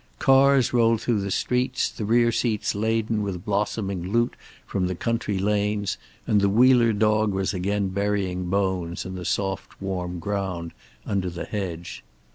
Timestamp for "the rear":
1.87-2.31